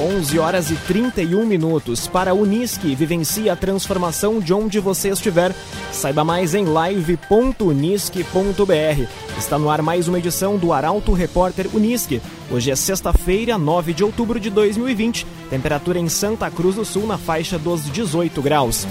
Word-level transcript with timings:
11 0.00 0.38
horas 0.38 0.70
e 0.70 0.74
31 0.74 1.46
minutos. 1.46 2.06
Para 2.06 2.34
Unisque, 2.34 2.94
vivencie 2.94 3.48
a 3.48 3.56
transformação 3.56 4.38
de 4.38 4.52
onde 4.52 4.78
você 4.78 5.08
estiver. 5.08 5.54
Saiba 5.90 6.22
mais 6.22 6.54
em 6.54 6.64
live.unisque.br. 6.64 9.38
Está 9.38 9.58
no 9.58 9.70
ar 9.70 9.80
mais 9.80 10.06
uma 10.06 10.18
edição 10.18 10.58
do 10.58 10.72
Arauto 10.72 11.12
Repórter 11.12 11.68
Unisque. 11.74 12.20
Hoje 12.50 12.70
é 12.70 12.76
sexta-feira, 12.76 13.56
9 13.56 13.94
de 13.94 14.04
outubro 14.04 14.38
de 14.38 14.50
2020. 14.50 15.26
Temperatura 15.48 15.98
em 15.98 16.08
Santa 16.08 16.50
Cruz 16.50 16.74
do 16.74 16.84
Sul 16.84 17.06
na 17.06 17.16
faixa 17.16 17.58
dos 17.58 17.90
18 17.90 18.42
graus. 18.42 18.86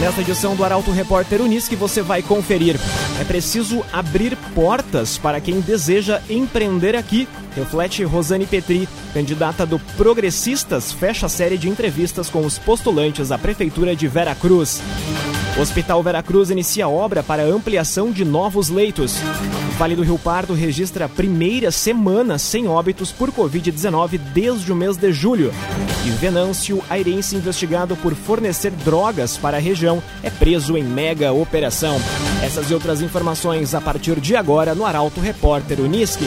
Nesta 0.00 0.20
edição 0.20 0.54
do 0.54 0.64
Arauto 0.64 0.90
Repórter 0.90 1.40
Unisque 1.40 1.76
você 1.76 2.02
vai 2.02 2.22
conferir. 2.22 2.76
É 3.20 3.24
preciso 3.24 3.84
abrir 3.92 4.36
portas 4.54 5.18
para 5.18 5.40
quem 5.40 5.60
deseja 5.60 6.20
empreender 6.28 6.96
aqui. 6.96 7.28
Reflete 7.58 8.04
Rosane 8.04 8.46
Petri, 8.46 8.88
candidata 9.12 9.66
do 9.66 9.80
Progressistas, 9.96 10.92
fecha 10.92 11.26
a 11.26 11.28
série 11.28 11.58
de 11.58 11.68
entrevistas 11.68 12.30
com 12.30 12.46
os 12.46 12.56
postulantes 12.56 13.32
à 13.32 13.38
Prefeitura 13.38 13.96
de 13.96 14.06
Veracruz. 14.06 14.80
O 15.56 15.60
Hospital 15.60 16.00
Veracruz 16.00 16.50
inicia 16.50 16.88
obra 16.88 17.20
para 17.20 17.42
ampliação 17.42 18.12
de 18.12 18.24
novos 18.24 18.68
leitos. 18.68 19.16
O 19.70 19.72
Vale 19.76 19.96
do 19.96 20.04
Rio 20.04 20.16
Pardo 20.16 20.54
registra 20.54 21.06
a 21.06 21.08
primeira 21.08 21.72
semana 21.72 22.38
sem 22.38 22.68
óbitos 22.68 23.10
por 23.10 23.32
Covid-19 23.32 24.18
desde 24.32 24.70
o 24.70 24.76
mês 24.76 24.96
de 24.96 25.10
julho. 25.10 25.52
E 26.06 26.10
Venâncio, 26.10 26.80
airense 26.88 27.34
investigado 27.34 27.96
por 27.96 28.14
fornecer 28.14 28.70
drogas 28.70 29.36
para 29.36 29.56
a 29.56 29.60
região, 29.60 30.00
é 30.22 30.30
preso 30.30 30.78
em 30.78 30.84
mega 30.84 31.32
operação. 31.32 32.00
Essas 32.40 32.70
e 32.70 32.74
outras 32.74 33.02
informações 33.02 33.74
a 33.74 33.80
partir 33.80 34.20
de 34.20 34.36
agora 34.36 34.76
no 34.76 34.86
Arauto 34.86 35.20
Repórter 35.20 35.80
Unisque. 35.80 36.26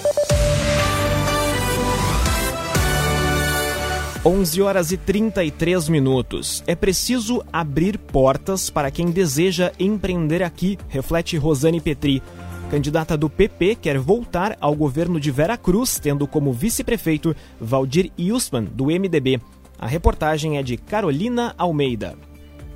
11 4.23 4.61
horas 4.61 4.91
e 4.91 4.97
33 4.97 5.89
minutos. 5.89 6.63
É 6.67 6.75
preciso 6.75 7.43
abrir 7.51 7.97
portas 7.97 8.69
para 8.69 8.91
quem 8.91 9.09
deseja 9.09 9.71
empreender 9.79 10.43
aqui, 10.43 10.77
reflete 10.87 11.37
Rosane 11.37 11.81
Petri. 11.81 12.21
Candidata 12.69 13.17
do 13.17 13.27
PP 13.27 13.77
quer 13.81 13.97
voltar 13.97 14.55
ao 14.61 14.75
governo 14.75 15.19
de 15.19 15.31
Veracruz, 15.31 15.97
tendo 15.97 16.27
como 16.27 16.53
vice-prefeito 16.53 17.35
Valdir 17.59 18.11
Yusman, 18.17 18.65
do 18.65 18.85
MDB. 18.85 19.41
A 19.79 19.87
reportagem 19.87 20.59
é 20.59 20.61
de 20.61 20.77
Carolina 20.77 21.55
Almeida. 21.57 22.15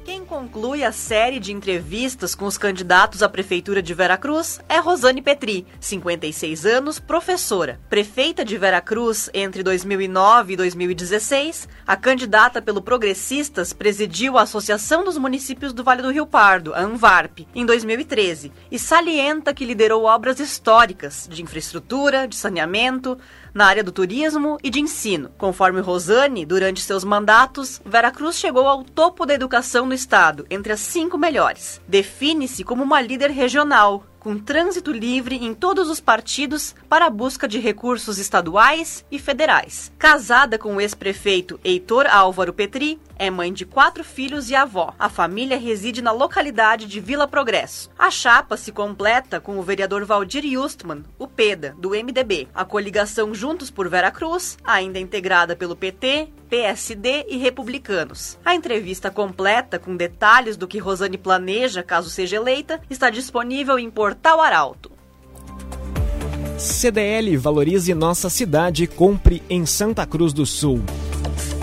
Quem 0.05 0.23
conclui 0.23 0.83
a 0.83 0.91
série 0.91 1.39
de 1.39 1.51
entrevistas 1.51 2.35
com 2.35 2.45
os 2.45 2.59
candidatos 2.59 3.23
à 3.23 3.27
Prefeitura 3.27 3.81
de 3.81 3.91
Veracruz 3.91 4.59
é 4.69 4.77
Rosane 4.77 5.19
Petri, 5.19 5.65
56 5.79 6.63
anos, 6.63 6.99
professora. 6.99 7.79
Prefeita 7.89 8.45
de 8.45 8.55
Veracruz 8.55 9.31
entre 9.33 9.63
2009 9.63 10.53
e 10.53 10.57
2016, 10.57 11.67
a 11.87 11.95
candidata 11.95 12.61
pelo 12.61 12.83
Progressistas 12.83 13.73
presidiu 13.73 14.37
a 14.37 14.43
Associação 14.43 15.03
dos 15.03 15.17
Municípios 15.17 15.73
do 15.73 15.83
Vale 15.83 16.03
do 16.03 16.11
Rio 16.11 16.27
Pardo, 16.27 16.75
a 16.75 16.81
ANVARP, 16.81 17.47
em 17.55 17.65
2013, 17.65 18.51
e 18.69 18.77
salienta 18.77 19.55
que 19.55 19.65
liderou 19.65 20.03
obras 20.03 20.39
históricas 20.39 21.27
de 21.27 21.41
infraestrutura, 21.41 22.27
de 22.27 22.35
saneamento, 22.35 23.17
na 23.55 23.65
área 23.65 23.83
do 23.83 23.91
turismo 23.91 24.59
e 24.61 24.69
de 24.69 24.81
ensino. 24.81 25.31
Conforme 25.37 25.79
Rosane, 25.79 26.45
durante 26.45 26.81
seus 26.81 27.05
mandatos, 27.05 27.81
Veracruz 27.85 28.37
chegou 28.37 28.67
ao 28.67 28.83
topo 28.83 29.25
da 29.25 29.33
educação 29.33 29.85
no 29.85 29.94
estado, 29.95 30.45
entre 30.49 30.73
as 30.73 30.79
cinco 30.79 31.17
melhores. 31.17 31.81
Define-se 31.87 32.63
como 32.63 32.83
uma 32.83 33.01
líder 33.01 33.31
regional, 33.31 34.05
com 34.25 34.39
trânsito 34.39 34.91
livre 34.91 35.35
em 35.35 35.53
todos 35.53 35.87
os 35.87 35.99
partidos 35.99 36.73
para 36.89 37.05
a 37.05 37.11
busca 37.11 37.47
de 37.47 37.59
recursos 37.59 38.17
estaduais 38.17 39.05
e 39.11 39.19
federais. 39.19 39.91
Casada 39.99 40.57
com 40.57 40.75
o 40.75 40.81
ex-prefeito 40.81 41.59
Heitor 41.63 42.07
Álvaro 42.07 42.51
Petri, 42.51 42.99
é 43.17 43.29
mãe 43.29 43.53
de 43.53 43.65
quatro 43.65 44.03
filhos 44.03 44.49
e 44.49 44.55
avó. 44.55 44.95
A 44.97 45.09
família 45.09 45.59
reside 45.59 46.01
na 46.01 46.11
localidade 46.11 46.87
de 46.87 46.99
Vila 46.99 47.27
Progresso. 47.27 47.91
A 47.99 48.09
chapa 48.09 48.57
se 48.57 48.71
completa 48.71 49.39
com 49.39 49.59
o 49.59 49.61
vereador 49.61 50.03
Valdir 50.05 50.43
Justman, 50.43 51.03
o 51.19 51.27
PEDA, 51.27 51.75
do 51.77 51.91
MDB. 51.91 52.47
A 52.51 52.65
coligação 52.65 53.31
Juntos 53.31 53.69
por 53.69 53.87
Veracruz, 53.87 54.57
ainda 54.63 54.97
integrada 54.97 55.55
pelo 55.55 55.75
PT, 55.75 56.29
PSD 56.55 57.25
e 57.27 57.35
republicanos. 57.35 58.39
A 58.45 58.55
entrevista 58.55 59.11
completa, 59.11 59.77
com 59.77 59.93
detalhes 59.93 60.55
do 60.55 60.65
que 60.65 60.79
Rosane 60.79 61.17
planeja 61.17 61.83
caso 61.83 62.09
seja 62.09 62.37
eleita, 62.37 62.79
está 62.89 63.09
disponível 63.09 63.77
em 63.77 63.89
Portal 63.89 64.39
Arauto. 64.39 64.89
CDL 66.57 67.35
Valorize 67.35 67.93
Nossa 67.93 68.29
Cidade 68.29 68.87
compre 68.87 69.43
em 69.49 69.65
Santa 69.65 70.05
Cruz 70.05 70.31
do 70.31 70.45
Sul. 70.45 70.81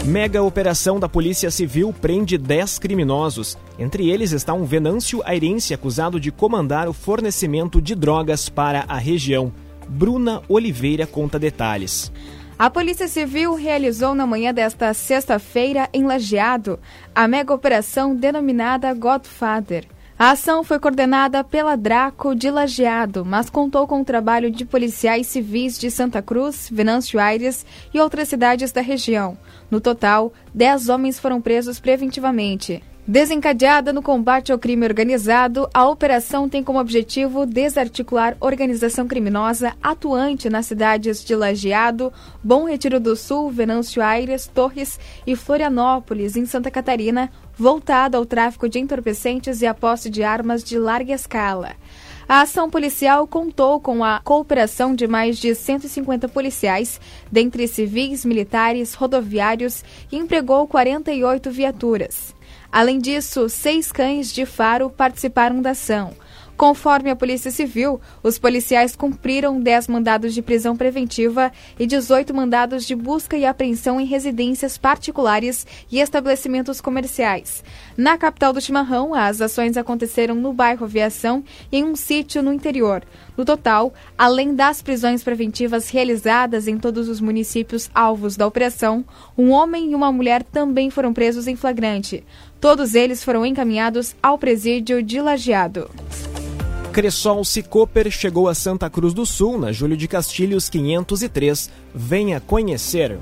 Mega 0.04 0.42
operação 0.42 1.00
da 1.00 1.08
Polícia 1.08 1.50
Civil 1.50 1.94
prende 1.98 2.36
10 2.36 2.78
criminosos. 2.78 3.56
Entre 3.78 4.10
eles 4.10 4.32
está 4.32 4.52
um 4.52 4.64
Venâncio 4.64 5.22
Airense 5.25 5.72
acusado 5.72 6.20
de 6.20 6.31
comandar 6.31 6.86
o 6.86 6.92
fornecimento 6.92 7.81
de 7.81 7.94
drogas 7.94 8.50
para 8.50 8.84
a 8.86 8.98
região. 8.98 9.54
Bruna 9.88 10.42
Oliveira 10.50 11.06
conta 11.06 11.38
detalhes. 11.38 12.12
A 12.62 12.70
Polícia 12.70 13.08
Civil 13.08 13.56
realizou 13.56 14.14
na 14.14 14.24
manhã 14.24 14.54
desta 14.54 14.94
sexta-feira, 14.94 15.88
em 15.92 16.04
Lajeado, 16.04 16.78
a 17.12 17.26
mega 17.26 17.52
operação 17.52 18.14
denominada 18.14 18.94
Godfather. 18.94 19.84
A 20.16 20.30
ação 20.30 20.62
foi 20.62 20.78
coordenada 20.78 21.42
pela 21.42 21.74
Draco 21.74 22.36
de 22.36 22.48
Lajeado, 22.52 23.24
mas 23.24 23.50
contou 23.50 23.84
com 23.88 24.00
o 24.00 24.04
trabalho 24.04 24.48
de 24.48 24.64
policiais 24.64 25.26
civis 25.26 25.76
de 25.76 25.90
Santa 25.90 26.22
Cruz, 26.22 26.68
Venâncio 26.70 27.18
Aires 27.18 27.66
e 27.92 27.98
outras 27.98 28.28
cidades 28.28 28.70
da 28.70 28.80
região. 28.80 29.36
No 29.68 29.80
total, 29.80 30.32
10 30.54 30.88
homens 30.88 31.18
foram 31.18 31.40
presos 31.40 31.80
preventivamente. 31.80 32.80
Desencadeada 33.04 33.92
no 33.92 34.00
combate 34.00 34.52
ao 34.52 34.58
crime 34.60 34.86
organizado, 34.86 35.68
a 35.74 35.88
operação 35.88 36.48
tem 36.48 36.62
como 36.62 36.78
objetivo 36.78 37.44
desarticular 37.44 38.36
organização 38.38 39.08
criminosa 39.08 39.74
atuante 39.82 40.48
nas 40.48 40.66
cidades 40.66 41.24
de 41.24 41.34
Lajeado, 41.34 42.12
Bom 42.44 42.64
Retiro 42.64 43.00
do 43.00 43.16
Sul, 43.16 43.50
Venâncio 43.50 44.00
Aires, 44.00 44.46
Torres 44.46 45.00
e 45.26 45.34
Florianópolis, 45.34 46.36
em 46.36 46.46
Santa 46.46 46.70
Catarina, 46.70 47.28
voltada 47.58 48.16
ao 48.16 48.24
tráfico 48.24 48.68
de 48.68 48.78
entorpecentes 48.78 49.62
e 49.62 49.66
a 49.66 49.74
posse 49.74 50.08
de 50.08 50.22
armas 50.22 50.62
de 50.62 50.78
larga 50.78 51.12
escala. 51.12 51.72
A 52.28 52.42
ação 52.42 52.70
policial 52.70 53.26
contou 53.26 53.80
com 53.80 54.04
a 54.04 54.20
cooperação 54.20 54.94
de 54.94 55.08
mais 55.08 55.38
de 55.38 55.56
150 55.56 56.28
policiais, 56.28 57.00
dentre 57.32 57.66
civis, 57.66 58.24
militares, 58.24 58.94
rodoviários, 58.94 59.84
e 60.10 60.16
empregou 60.16 60.69
48 60.69 61.50
viaturas. 61.50 62.32
Além 62.72 62.98
disso, 62.98 63.50
seis 63.50 63.92
cães 63.92 64.32
de 64.32 64.46
faro 64.46 64.88
participaram 64.88 65.60
da 65.60 65.72
ação. 65.72 66.16
Conforme 66.62 67.10
a 67.10 67.16
Polícia 67.16 67.50
Civil, 67.50 68.00
os 68.22 68.38
policiais 68.38 68.94
cumpriram 68.94 69.60
10 69.60 69.88
mandados 69.88 70.32
de 70.32 70.40
prisão 70.40 70.76
preventiva 70.76 71.50
e 71.76 71.88
18 71.88 72.32
mandados 72.32 72.86
de 72.86 72.94
busca 72.94 73.36
e 73.36 73.44
apreensão 73.44 74.00
em 74.00 74.06
residências 74.06 74.78
particulares 74.78 75.66
e 75.90 75.98
estabelecimentos 75.98 76.81
comerciais. 76.81 77.64
Na 77.96 78.16
capital 78.16 78.52
do 78.52 78.60
Chimarrão, 78.60 79.12
as 79.12 79.40
ações 79.40 79.76
aconteceram 79.76 80.37
no 80.37 80.52
bairro 80.52 80.84
Aviação 80.84 81.42
e 81.72 81.78
em 81.78 81.84
um 81.84 81.96
sítio 81.96 82.44
no 82.44 82.52
interior. 82.52 83.02
No 83.37 83.44
total, 83.44 83.92
além 84.16 84.54
das 84.54 84.81
prisões 84.81 85.25
preventivas 85.25 85.90
realizadas 85.90 86.69
em 86.69 86.78
todos 86.78 87.08
os 87.08 87.20
municípios 87.20 87.90
alvos 87.92 88.37
da 88.37 88.46
operação, 88.46 89.04
um 89.37 89.50
homem 89.50 89.90
e 89.90 89.94
uma 89.96 90.12
mulher 90.12 90.44
também 90.44 90.90
foram 90.90 91.12
presos 91.12 91.48
em 91.48 91.56
flagrante. 91.56 92.22
Todos 92.60 92.94
eles 92.94 93.25
foram 93.25 93.44
encaminhados 93.44 94.14
ao 94.22 94.38
presídio 94.38 95.02
de 95.02 95.20
Lajeado. 95.20 95.90
Cressol 96.92 97.42
Cicoper 97.42 98.10
chegou 98.10 98.50
a 98.50 98.54
Santa 98.54 98.90
Cruz 98.90 99.14
do 99.14 99.24
Sul, 99.24 99.58
na 99.58 99.72
Júlio 99.72 99.96
de 99.96 100.06
Castilhos 100.06 100.68
503. 100.68 101.70
Venha 101.94 102.38
conhecer. 102.38 103.18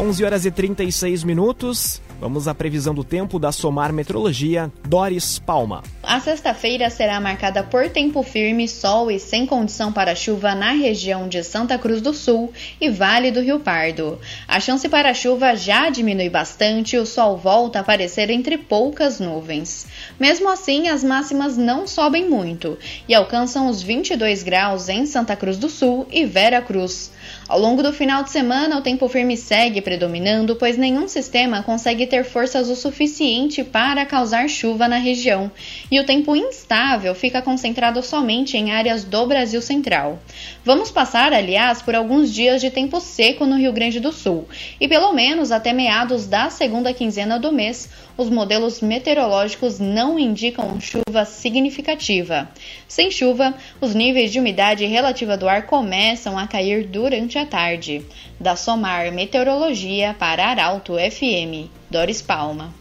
11 0.00 0.24
horas 0.24 0.46
e 0.46 0.50
36 0.50 1.24
minutos. 1.24 2.00
Vamos 2.22 2.46
à 2.46 2.54
previsão 2.54 2.94
do 2.94 3.02
tempo 3.02 3.36
da 3.36 3.50
Somar 3.50 3.92
Metrologia, 3.92 4.70
Doris 4.86 5.40
Palma. 5.40 5.82
A 6.04 6.20
sexta-feira 6.20 6.88
será 6.88 7.20
marcada 7.20 7.64
por 7.64 7.90
tempo 7.90 8.22
firme, 8.22 8.68
sol 8.68 9.10
e 9.10 9.18
sem 9.18 9.44
condição 9.44 9.92
para 9.92 10.14
chuva 10.14 10.54
na 10.54 10.70
região 10.70 11.28
de 11.28 11.42
Santa 11.42 11.76
Cruz 11.76 12.00
do 12.00 12.14
Sul 12.14 12.52
e 12.80 12.88
Vale 12.88 13.32
do 13.32 13.40
Rio 13.40 13.58
Pardo. 13.58 14.20
A 14.46 14.60
chance 14.60 14.88
para 14.88 15.12
chuva 15.12 15.56
já 15.56 15.90
diminui 15.90 16.28
bastante 16.28 16.94
e 16.94 16.98
o 17.00 17.04
sol 17.04 17.36
volta 17.36 17.80
a 17.80 17.82
aparecer 17.82 18.30
entre 18.30 18.56
poucas 18.56 19.18
nuvens. 19.18 19.88
Mesmo 20.20 20.48
assim, 20.48 20.86
as 20.86 21.02
máximas 21.02 21.56
não 21.56 21.88
sobem 21.88 22.30
muito 22.30 22.78
e 23.08 23.16
alcançam 23.16 23.68
os 23.68 23.82
22 23.82 24.44
graus 24.44 24.88
em 24.88 25.06
Santa 25.06 25.34
Cruz 25.34 25.56
do 25.56 25.68
Sul 25.68 26.06
e 26.08 26.24
Vera 26.24 26.62
Cruz. 26.62 27.10
Ao 27.52 27.60
longo 27.60 27.82
do 27.82 27.92
final 27.92 28.24
de 28.24 28.30
semana, 28.30 28.78
o 28.78 28.80
tempo 28.80 29.06
firme 29.10 29.36
segue 29.36 29.82
predominando, 29.82 30.56
pois 30.56 30.78
nenhum 30.78 31.06
sistema 31.06 31.62
consegue 31.62 32.06
ter 32.06 32.24
forças 32.24 32.70
o 32.70 32.74
suficiente 32.74 33.62
para 33.62 34.06
causar 34.06 34.48
chuva 34.48 34.88
na 34.88 34.96
região, 34.96 35.52
e 35.90 36.00
o 36.00 36.06
tempo 36.06 36.34
instável 36.34 37.14
fica 37.14 37.42
concentrado 37.42 38.02
somente 38.02 38.56
em 38.56 38.72
áreas 38.72 39.04
do 39.04 39.26
Brasil 39.26 39.60
Central. 39.60 40.18
Vamos 40.64 40.90
passar, 40.90 41.34
aliás, 41.34 41.82
por 41.82 41.94
alguns 41.94 42.32
dias 42.32 42.58
de 42.58 42.70
tempo 42.70 42.98
seco 43.00 43.44
no 43.44 43.58
Rio 43.58 43.74
Grande 43.74 44.00
do 44.00 44.12
Sul, 44.12 44.48
e 44.80 44.88
pelo 44.88 45.12
menos 45.12 45.52
até 45.52 45.74
meados 45.74 46.26
da 46.26 46.48
segunda 46.48 46.94
quinzena 46.94 47.38
do 47.38 47.52
mês, 47.52 47.86
os 48.16 48.28
modelos 48.28 48.80
meteorológicos 48.80 49.78
não 49.78 50.18
indicam 50.18 50.80
chuva 50.80 51.24
significativa. 51.24 52.48
Sem 52.88 53.10
chuva, 53.10 53.54
os 53.80 53.94
níveis 53.94 54.32
de 54.32 54.38
umidade 54.38 54.84
relativa 54.86 55.36
do 55.36 55.48
ar 55.48 55.66
começam 55.66 56.38
a 56.38 56.46
cair 56.46 56.86
durante 56.86 57.38
a 57.38 57.46
tarde. 57.46 58.02
Da 58.38 58.56
Somar 58.56 59.12
Meteorologia 59.12 60.14
para 60.18 60.46
Arauto 60.46 60.94
FM, 60.94 61.70
Doris 61.90 62.20
Palma. 62.20 62.72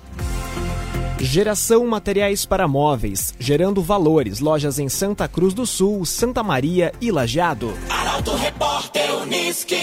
Geração 1.24 1.86
Materiais 1.86 2.48
para 2.48 2.68
Móveis, 2.68 3.34
gerando 3.40 3.82
valores. 3.82 4.40
Lojas 4.40 4.80
em 4.80 4.90
Santa 4.90 5.28
Cruz 5.28 5.54
do 5.54 5.68
Sul, 5.68 6.04
Santa 6.04 6.42
Maria 6.42 6.92
e 7.00 7.12
Lajeado. 7.12 7.78
Arauto 7.90 8.36
Repórter 8.36 9.16
Uniski. 9.22 9.76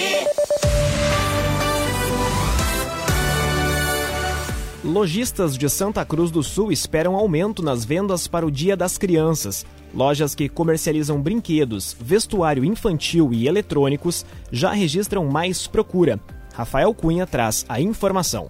Lojistas 4.89 5.59
de 5.59 5.69
Santa 5.69 6.03
Cruz 6.03 6.31
do 6.31 6.43
Sul 6.43 6.73
esperam 6.73 7.15
aumento 7.15 7.63
nas 7.63 7.85
vendas 7.85 8.27
para 8.27 8.47
o 8.47 8.51
Dia 8.51 8.75
das 8.75 8.97
Crianças. 8.97 9.67
Lojas 9.95 10.35
que 10.35 10.49
comercializam 10.49 11.21
brinquedos, 11.21 11.95
vestuário 12.01 12.65
infantil 12.65 13.29
e 13.31 13.47
eletrônicos 13.47 14.25
já 14.51 14.73
registram 14.73 15.27
mais 15.27 15.67
procura. 15.67 16.19
Rafael 16.55 16.95
Cunha 16.95 17.27
traz 17.27 17.67
a 17.69 17.79
informação. 17.79 18.49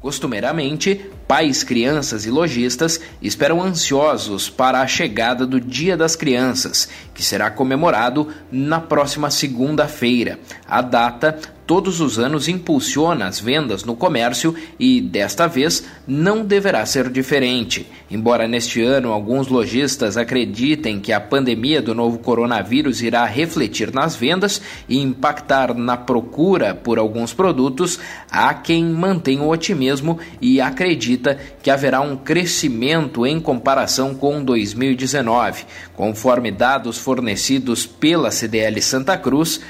Costumeiramente, 0.00 1.08
pais, 1.28 1.62
crianças 1.62 2.24
e 2.24 2.30
lojistas 2.30 2.98
esperam 3.20 3.62
ansiosos 3.62 4.48
para 4.48 4.80
a 4.80 4.86
chegada 4.86 5.46
do 5.46 5.60
Dia 5.60 5.94
das 5.94 6.16
Crianças, 6.16 6.88
que 7.14 7.22
será 7.22 7.50
comemorado 7.50 8.28
na 8.50 8.80
próxima 8.80 9.30
segunda-feira. 9.30 10.38
A 10.66 10.80
data 10.80 11.38
todos 11.68 12.00
os 12.00 12.18
anos 12.18 12.48
impulsiona 12.48 13.26
as 13.26 13.38
vendas 13.38 13.84
no 13.84 13.94
comércio 13.94 14.54
e, 14.80 15.02
desta 15.02 15.46
vez, 15.46 15.84
não 16.06 16.42
deverá 16.42 16.86
ser 16.86 17.10
diferente. 17.10 17.86
Embora 18.10 18.48
neste 18.48 18.80
ano 18.80 19.12
alguns 19.12 19.48
lojistas 19.48 20.16
acreditem 20.16 20.98
que 20.98 21.12
a 21.12 21.20
pandemia 21.20 21.82
do 21.82 21.94
novo 21.94 22.20
coronavírus 22.20 23.02
irá 23.02 23.26
refletir 23.26 23.92
nas 23.92 24.16
vendas 24.16 24.62
e 24.88 24.98
impactar 24.98 25.74
na 25.74 25.94
procura 25.94 26.74
por 26.74 26.98
alguns 26.98 27.34
produtos, 27.34 28.00
há 28.30 28.54
quem 28.54 28.82
mantém 28.86 29.38
o 29.38 29.50
otimismo 29.50 30.18
e 30.40 30.62
acredita 30.62 31.17
que 31.62 31.70
haverá 31.70 32.00
um 32.00 32.16
crescimento 32.16 33.26
em 33.26 33.40
comparação 33.40 34.14
com 34.14 34.42
2019. 34.42 35.64
Conforme 35.94 36.50
dados 36.50 36.98
fornecidos 36.98 37.86
pela 37.86 38.30
CDL 38.30 38.80
Santa 38.80 39.16
Cruz, 39.16 39.60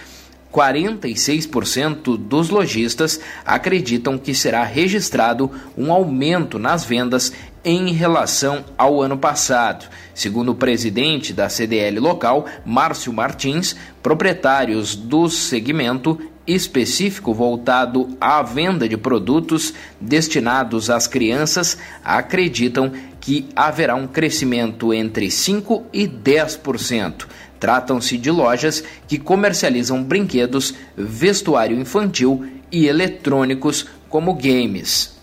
46% 0.53 2.17
dos 2.17 2.49
lojistas 2.49 3.21
acreditam 3.45 4.17
que 4.17 4.35
será 4.35 4.65
registrado 4.65 5.51
um 5.77 5.93
aumento 5.93 6.59
nas 6.59 6.85
vendas 6.85 7.33
em 7.65 7.93
relação 7.93 8.65
ao 8.77 9.03
ano 9.03 9.19
passado. 9.19 9.87
Segundo 10.15 10.53
o 10.53 10.55
presidente 10.55 11.33
da 11.33 11.49
CDL 11.49 12.01
local, 12.01 12.47
Márcio 12.65 13.13
Martins, 13.13 13.77
proprietários 14.03 14.97
do 14.97 15.29
segmento 15.29 16.19
específico 16.49 17.35
voltado 17.35 18.17
à 18.19 18.43
venda 18.43 18.89
de 18.89 18.97
produtos 18.97 19.75
destinados 20.01 20.89
às 20.89 21.07
crianças 21.07 21.77
acreditam 22.03 22.91
que 23.21 23.47
haverá 23.55 23.95
um 23.95 24.07
crescimento 24.07 24.93
entre 24.95 25.31
5 25.31 25.85
e 25.93 26.09
10%. 26.09 27.27
Tratam-se 27.61 28.17
de 28.17 28.31
lojas 28.31 28.83
que 29.07 29.19
comercializam 29.19 30.03
brinquedos, 30.03 30.75
vestuário 30.97 31.79
infantil 31.79 32.47
e 32.73 32.87
eletrônicos 32.87 33.87
como 34.09 34.35
games. 34.35 35.19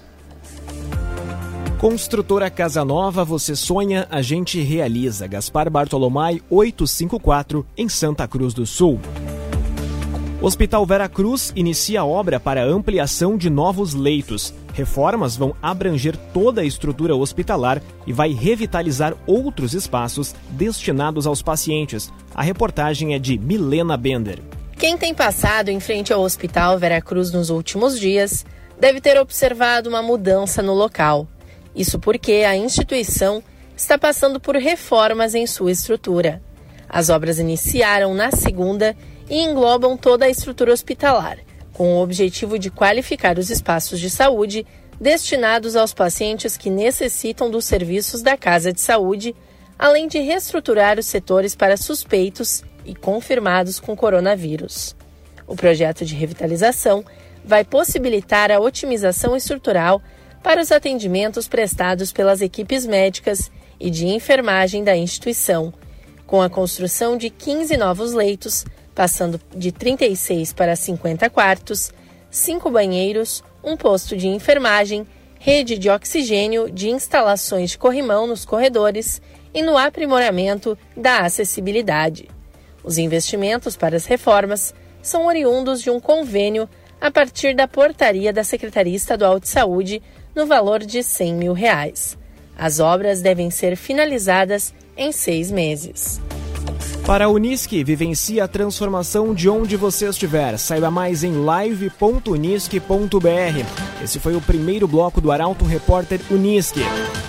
Construtora 1.79 2.49
Casa 2.49 2.85
Nova, 2.85 3.23
você 3.23 3.55
sonha, 3.55 4.07
a 4.09 4.21
gente 4.21 4.61
realiza. 4.61 5.27
Gaspar 5.27 5.69
Bartolomai 5.69 6.41
854, 6.49 7.65
em 7.77 7.89
Santa 7.89 8.27
Cruz 8.27 8.53
do 8.53 8.65
Sul. 8.65 8.99
Hospital 10.45 10.85
Vera 10.85 11.09
Cruz 11.09 11.51
inicia 11.55 12.05
obra 12.05 12.39
para 12.39 12.63
ampliação 12.63 13.35
de 13.35 13.49
novos 13.49 13.95
leitos. 13.95 14.53
Reformas 14.75 15.35
vão 15.35 15.55
abranger 15.59 16.15
toda 16.15 16.61
a 16.61 16.63
estrutura 16.63 17.15
hospitalar 17.15 17.81
e 18.05 18.13
vai 18.13 18.31
revitalizar 18.31 19.15
outros 19.25 19.73
espaços 19.73 20.35
destinados 20.51 21.25
aos 21.25 21.41
pacientes. 21.41 22.13
A 22.35 22.43
reportagem 22.43 23.15
é 23.15 23.17
de 23.17 23.39
Milena 23.39 23.97
Bender. 23.97 24.39
Quem 24.77 24.95
tem 24.99 25.15
passado 25.15 25.69
em 25.69 25.79
frente 25.79 26.13
ao 26.13 26.21
Hospital 26.21 26.77
Vera 26.77 27.01
Cruz 27.01 27.31
nos 27.31 27.49
últimos 27.49 27.99
dias 27.99 28.45
deve 28.79 29.01
ter 29.01 29.19
observado 29.19 29.89
uma 29.89 30.03
mudança 30.03 30.61
no 30.61 30.75
local. 30.75 31.27
Isso 31.75 31.97
porque 31.97 32.45
a 32.47 32.55
instituição 32.55 33.41
está 33.75 33.97
passando 33.97 34.39
por 34.39 34.55
reformas 34.57 35.33
em 35.33 35.47
sua 35.47 35.71
estrutura. 35.71 36.39
As 36.87 37.09
obras 37.09 37.39
iniciaram 37.39 38.13
na 38.13 38.29
segunda 38.29 38.95
e 39.29 39.39
englobam 39.41 39.97
toda 39.97 40.25
a 40.25 40.29
estrutura 40.29 40.71
hospitalar, 40.71 41.37
com 41.73 41.95
o 41.95 42.01
objetivo 42.01 42.57
de 42.57 42.69
qualificar 42.69 43.37
os 43.37 43.49
espaços 43.49 43.99
de 43.99 44.09
saúde 44.09 44.65
destinados 44.99 45.75
aos 45.75 45.93
pacientes 45.93 46.55
que 46.55 46.69
necessitam 46.69 47.49
dos 47.49 47.65
serviços 47.65 48.21
da 48.21 48.37
Casa 48.37 48.71
de 48.71 48.79
Saúde, 48.79 49.35
além 49.77 50.07
de 50.07 50.19
reestruturar 50.19 50.97
os 50.97 51.05
setores 51.05 51.55
para 51.55 51.75
suspeitos 51.75 52.63
e 52.85 52.95
confirmados 52.95 53.79
com 53.79 53.95
coronavírus. 53.95 54.95
O 55.47 55.55
projeto 55.55 56.05
de 56.05 56.15
revitalização 56.15 57.03
vai 57.43 57.63
possibilitar 57.63 58.51
a 58.51 58.59
otimização 58.59 59.35
estrutural 59.35 60.01
para 60.41 60.61
os 60.61 60.71
atendimentos 60.71 61.47
prestados 61.47 62.11
pelas 62.11 62.41
equipes 62.41 62.85
médicas 62.85 63.51
e 63.79 63.89
de 63.89 64.07
enfermagem 64.07 64.83
da 64.83 64.95
instituição, 64.95 65.73
com 66.25 66.41
a 66.41 66.49
construção 66.49 67.17
de 67.17 67.29
15 67.29 67.75
novos 67.77 68.13
leitos 68.13 68.65
passando 68.95 69.39
de 69.55 69.71
36 69.71 70.53
para 70.53 70.75
50 70.75 71.29
quartos, 71.29 71.91
cinco 72.31 72.71
banheiros, 72.71 73.43
um 73.63 73.75
posto 73.75 74.15
de 74.15 74.27
enfermagem, 74.27 75.05
rede 75.37 75.77
de 75.77 75.89
oxigênio, 75.89 76.71
de 76.71 76.89
instalações 76.89 77.71
de 77.71 77.77
corrimão 77.77 78.25
nos 78.25 78.45
corredores 78.45 79.21
e 79.53 79.61
no 79.61 79.77
aprimoramento 79.77 80.77
da 80.95 81.19
acessibilidade. 81.19 82.29
Os 82.83 82.97
investimentos 82.97 83.75
para 83.75 83.95
as 83.95 84.05
reformas 84.05 84.73
são 85.01 85.27
oriundos 85.27 85.81
de 85.81 85.89
um 85.89 85.99
convênio 85.99 86.67
a 86.99 87.11
partir 87.11 87.55
da 87.55 87.67
portaria 87.67 88.31
da 88.31 88.43
Secretaria 88.43 88.95
Estadual 88.95 89.39
de 89.39 89.47
Saúde 89.47 90.01
no 90.33 90.45
valor 90.45 90.79
de 90.79 91.03
100 91.03 91.35
mil 91.35 91.53
reais. 91.53 92.17
As 92.57 92.79
obras 92.79 93.21
devem 93.21 93.49
ser 93.49 93.75
finalizadas 93.75 94.73
em 94.97 95.11
seis 95.11 95.51
meses. 95.51 96.21
Para 97.05 97.25
a 97.25 97.29
Unisque, 97.29 97.83
vivencie 97.83 98.41
a 98.41 98.47
transformação 98.47 99.31
de 99.31 99.47
onde 99.47 99.77
você 99.77 100.09
estiver. 100.09 100.57
Saiba 100.57 100.89
mais 100.89 101.23
em 101.23 101.33
live.unisque.br. 101.33 104.03
Esse 104.03 104.19
foi 104.19 104.35
o 104.35 104.41
primeiro 104.41 104.87
bloco 104.87 105.21
do 105.21 105.31
Arauto 105.31 105.63
Repórter 105.63 106.19
Unisque. 106.31 106.81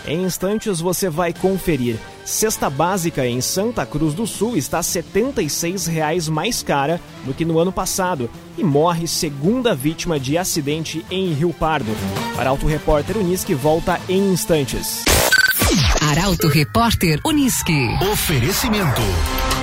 Em 0.06 0.24
instantes 0.24 0.80
você 0.80 1.10
vai 1.10 1.34
conferir. 1.34 1.98
Cesta 2.24 2.70
básica 2.70 3.26
em 3.26 3.42
Santa 3.42 3.84
Cruz 3.84 4.14
do 4.14 4.26
Sul 4.26 4.56
está 4.56 4.78
R$ 4.78 4.84
76,00 4.84 6.30
mais 6.30 6.62
cara 6.62 6.98
do 7.26 7.34
que 7.34 7.44
no 7.44 7.58
ano 7.58 7.70
passado 7.70 8.30
e 8.56 8.64
morre 8.64 9.06
segunda 9.06 9.74
vítima 9.74 10.18
de 10.18 10.38
acidente 10.38 11.04
em 11.10 11.34
Rio 11.34 11.52
Pardo. 11.52 11.94
Arauto 12.38 12.66
Repórter 12.66 13.18
Unisque 13.18 13.52
volta 13.52 14.00
em 14.08 14.32
instantes. 14.32 15.04
Arauto 16.00 16.48
Repórter 16.48 17.20
Unisque. 17.26 17.90
Oferecimento. 18.10 19.02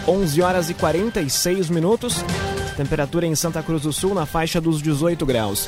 11 0.07 0.41
horas 0.41 0.69
e 0.69 0.73
46 0.73 1.69
minutos. 1.69 2.23
Temperatura 2.77 3.25
em 3.25 3.35
Santa 3.35 3.61
Cruz 3.61 3.81
do 3.81 3.91
Sul 3.91 4.13
na 4.13 4.25
faixa 4.25 4.61
dos 4.61 4.81
18 4.81 5.25
graus. 5.25 5.67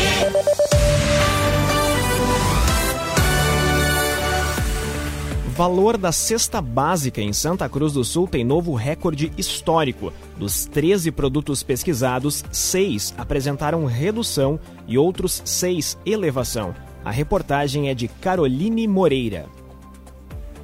Valor 5.56 5.96
da 5.96 6.12
cesta 6.12 6.60
básica 6.60 7.22
em 7.22 7.32
Santa 7.32 7.66
Cruz 7.66 7.94
do 7.94 8.04
Sul 8.04 8.28
tem 8.28 8.44
novo 8.44 8.74
recorde 8.74 9.32
histórico. 9.38 10.12
Dos 10.36 10.66
13 10.66 11.10
produtos 11.10 11.62
pesquisados, 11.62 12.44
6 12.52 13.14
apresentaram 13.16 13.86
redução 13.86 14.60
e 14.86 14.98
outros 14.98 15.40
6 15.46 15.96
elevação. 16.04 16.74
A 17.02 17.10
reportagem 17.10 17.88
é 17.88 17.94
de 17.94 18.06
Caroline 18.06 18.86
Moreira. 18.86 19.46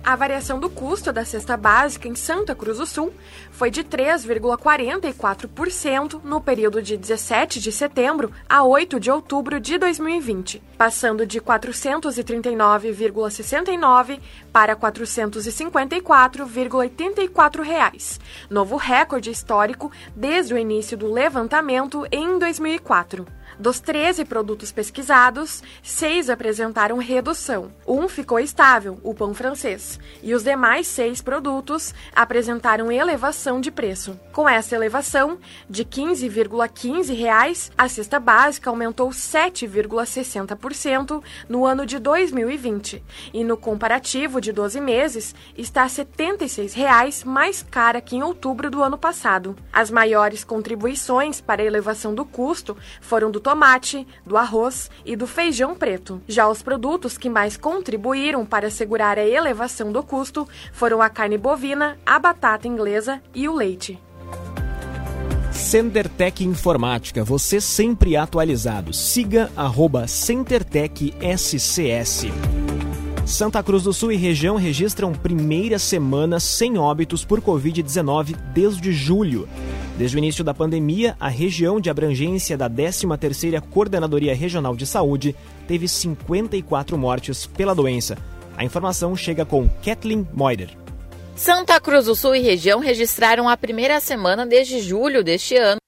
A 0.04 0.16
variação 0.16 0.58
do 0.58 0.68
custo 0.68 1.12
da 1.12 1.24
cesta 1.24 1.56
básica 1.56 2.08
em 2.08 2.16
Santa 2.16 2.56
Cruz 2.56 2.78
do 2.78 2.86
Sul 2.86 3.14
foi 3.52 3.70
de 3.70 3.84
3,44% 3.84 6.20
no 6.24 6.40
período 6.40 6.82
de 6.82 6.96
17 6.96 7.60
de 7.60 7.70
setembro 7.70 8.32
a 8.48 8.64
8 8.64 8.98
de 8.98 9.12
outubro 9.12 9.60
de 9.60 9.78
2020, 9.78 10.60
passando 10.76 11.24
de 11.24 11.38
R$ 11.38 11.44
439,69 11.44 14.18
para 14.52 14.74
454,84 14.74 17.62
reais, 17.62 18.18
novo 18.50 18.76
recorde 18.76 19.30
histórico 19.30 19.92
desde 20.16 20.52
o 20.52 20.58
início 20.58 20.96
do 20.96 21.12
levantamento 21.12 22.04
em 22.10 22.40
2004. 22.40 23.24
Dos 23.62 23.78
13 23.78 24.24
produtos 24.24 24.72
pesquisados, 24.72 25.62
seis 25.84 26.28
apresentaram 26.28 26.98
redução. 26.98 27.70
Um 27.86 28.08
ficou 28.08 28.40
estável, 28.40 28.98
o 29.04 29.14
pão 29.14 29.32
francês, 29.32 30.00
e 30.20 30.34
os 30.34 30.42
demais 30.42 30.88
seis 30.88 31.22
produtos 31.22 31.94
apresentaram 32.12 32.90
elevação 32.90 33.60
de 33.60 33.70
preço. 33.70 34.18
Com 34.32 34.48
essa 34.48 34.74
elevação, 34.74 35.38
de 35.70 35.84
15,15 35.84 37.14
reais, 37.14 37.70
a 37.78 37.88
cesta 37.88 38.18
básica 38.18 38.68
aumentou 38.68 39.10
7,60% 39.10 41.22
no 41.48 41.64
ano 41.64 41.86
de 41.86 42.00
2020, 42.00 43.00
e 43.32 43.44
no 43.44 43.56
comparativo 43.56 44.40
de 44.40 44.50
12 44.50 44.80
meses 44.80 45.36
está 45.56 45.88
76 45.88 46.74
reais 46.74 47.22
mais 47.22 47.62
cara 47.62 48.00
que 48.00 48.16
em 48.16 48.24
outubro 48.24 48.68
do 48.68 48.82
ano 48.82 48.98
passado. 48.98 49.54
As 49.72 49.88
maiores 49.88 50.42
contribuições 50.42 51.40
para 51.40 51.62
a 51.62 51.64
elevação 51.64 52.12
do 52.12 52.24
custo 52.24 52.76
foram 53.00 53.30
do 53.30 53.51
tomate, 53.52 54.06
do 54.24 54.38
arroz 54.38 54.90
e 55.04 55.14
do 55.14 55.26
feijão 55.26 55.74
preto. 55.74 56.22
Já 56.26 56.48
os 56.48 56.62
produtos 56.62 57.18
que 57.18 57.28
mais 57.28 57.54
contribuíram 57.54 58.46
para 58.46 58.70
segurar 58.70 59.18
a 59.18 59.26
elevação 59.26 59.92
do 59.92 60.02
custo 60.02 60.48
foram 60.72 61.02
a 61.02 61.10
carne 61.10 61.36
bovina, 61.36 61.98
a 62.06 62.18
batata 62.18 62.66
inglesa 62.66 63.20
e 63.34 63.46
o 63.46 63.54
leite. 63.54 63.98
CenterTech 65.50 66.42
Informática, 66.42 67.22
você 67.22 67.60
sempre 67.60 68.16
atualizado. 68.16 68.94
Siga 68.94 69.50
arroba 69.54 70.06
SCS. 71.20 72.61
Santa 73.26 73.62
Cruz 73.62 73.84
do 73.84 73.92
Sul 73.92 74.12
e 74.12 74.16
região 74.16 74.56
registram 74.56 75.12
primeira 75.12 75.78
semana 75.78 76.40
sem 76.40 76.76
óbitos 76.76 77.24
por 77.24 77.40
Covid-19 77.40 78.36
desde 78.52 78.92
julho. 78.92 79.48
Desde 79.96 80.16
o 80.16 80.18
início 80.18 80.42
da 80.42 80.52
pandemia, 80.52 81.16
a 81.20 81.28
região 81.28 81.80
de 81.80 81.88
abrangência 81.88 82.58
da 82.58 82.68
13ª 82.68 83.60
Coordenadoria 83.60 84.34
Regional 84.34 84.74
de 84.74 84.86
Saúde 84.86 85.36
teve 85.68 85.86
54 85.86 86.98
mortes 86.98 87.46
pela 87.46 87.74
doença. 87.74 88.18
A 88.56 88.64
informação 88.64 89.14
chega 89.16 89.46
com 89.46 89.68
Kathleen 89.82 90.26
Moider. 90.32 90.76
Santa 91.34 91.80
Cruz 91.80 92.06
do 92.06 92.14
Sul 92.14 92.34
e 92.34 92.40
região 92.40 92.80
registraram 92.80 93.48
a 93.48 93.56
primeira 93.56 94.00
semana 94.00 94.44
desde 94.44 94.80
julho 94.80 95.22
deste 95.22 95.56
ano 95.56 95.78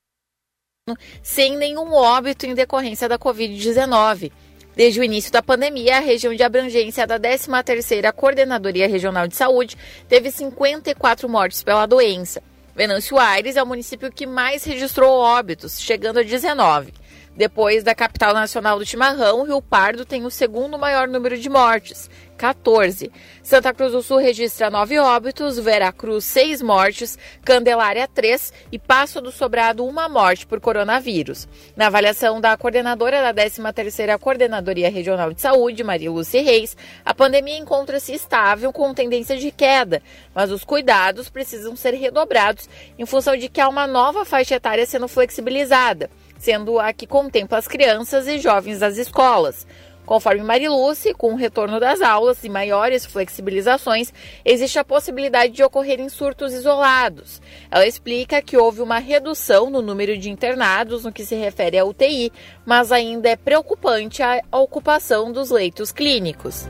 sem 1.22 1.56
nenhum 1.56 1.94
óbito 1.94 2.44
em 2.44 2.54
decorrência 2.54 3.08
da 3.08 3.18
Covid-19. 3.18 4.30
Desde 4.76 4.98
o 4.98 5.04
início 5.04 5.30
da 5.30 5.40
pandemia, 5.40 5.98
a 5.98 6.00
região 6.00 6.34
de 6.34 6.42
abrangência 6.42 7.06
da 7.06 7.18
13ª 7.18 8.12
Coordenadoria 8.12 8.88
Regional 8.88 9.28
de 9.28 9.36
Saúde 9.36 9.76
teve 10.08 10.32
54 10.32 11.28
mortes 11.28 11.62
pela 11.62 11.86
doença. 11.86 12.42
Venâncio 12.74 13.16
Aires 13.16 13.54
é 13.54 13.62
o 13.62 13.66
município 13.66 14.10
que 14.10 14.26
mais 14.26 14.64
registrou 14.64 15.12
óbitos, 15.12 15.80
chegando 15.80 16.18
a 16.18 16.22
19. 16.24 16.92
Depois 17.36 17.84
da 17.84 17.94
capital 17.94 18.34
nacional 18.34 18.76
do 18.76 18.84
chimarrão, 18.84 19.44
Rio 19.44 19.62
Pardo 19.62 20.04
tem 20.04 20.24
o 20.24 20.30
segundo 20.30 20.76
maior 20.76 21.06
número 21.06 21.38
de 21.38 21.48
mortes, 21.48 22.10
14. 22.36 23.10
Santa 23.42 23.72
Cruz 23.72 23.92
do 23.92 24.02
Sul 24.02 24.18
registra 24.18 24.70
9 24.70 24.98
óbitos, 24.98 25.58
Veracruz 25.58 26.24
6 26.24 26.62
mortes, 26.62 27.18
Candelária 27.44 28.08
3 28.08 28.52
e 28.72 28.78
Passo 28.78 29.20
do 29.20 29.30
Sobrado 29.30 29.84
1 29.84 30.08
morte 30.08 30.46
por 30.46 30.60
coronavírus. 30.60 31.48
Na 31.76 31.86
avaliação 31.86 32.40
da 32.40 32.56
coordenadora 32.56 33.20
da 33.20 33.44
13ª 33.44 34.18
Coordenadoria 34.18 34.90
Regional 34.90 35.32
de 35.32 35.40
Saúde, 35.40 35.84
Maria 35.84 36.10
Lúcia 36.10 36.42
Reis, 36.42 36.76
a 37.04 37.14
pandemia 37.14 37.58
encontra-se 37.58 38.12
estável 38.12 38.72
com 38.72 38.92
tendência 38.92 39.36
de 39.36 39.50
queda, 39.50 40.02
mas 40.34 40.50
os 40.50 40.64
cuidados 40.64 41.28
precisam 41.28 41.76
ser 41.76 41.94
redobrados 41.94 42.68
em 42.98 43.06
função 43.06 43.36
de 43.36 43.48
que 43.48 43.60
há 43.60 43.68
uma 43.68 43.86
nova 43.86 44.24
faixa 44.24 44.56
etária 44.56 44.86
sendo 44.86 45.08
flexibilizada 45.08 46.10
sendo 46.44 46.78
a 46.78 46.92
que 46.92 47.06
contempla 47.06 47.56
as 47.56 47.66
crianças 47.66 48.28
e 48.28 48.38
jovens 48.38 48.80
das 48.80 48.98
escolas. 48.98 49.66
Conforme 50.06 50.42
Mariluce, 50.42 51.14
com 51.14 51.32
o 51.32 51.36
retorno 51.36 51.80
das 51.80 52.00
aulas 52.02 52.44
e 52.44 52.48
maiores 52.48 53.06
flexibilizações, 53.06 54.12
existe 54.44 54.78
a 54.78 54.84
possibilidade 54.84 55.52
de 55.52 55.62
ocorrerem 55.62 56.08
surtos 56.08 56.52
isolados. 56.52 57.40
Ela 57.70 57.86
explica 57.86 58.42
que 58.42 58.56
houve 58.56 58.82
uma 58.82 58.98
redução 58.98 59.70
no 59.70 59.80
número 59.80 60.16
de 60.18 60.30
internados 60.30 61.04
no 61.04 61.12
que 61.12 61.24
se 61.24 61.34
refere 61.34 61.78
à 61.78 61.84
UTI, 61.84 62.32
mas 62.66 62.92
ainda 62.92 63.28
é 63.28 63.36
preocupante 63.36 64.22
a 64.22 64.42
ocupação 64.52 65.32
dos 65.32 65.50
leitos 65.50 65.90
clínicos. 65.90 66.68